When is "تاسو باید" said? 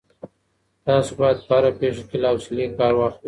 0.85-1.37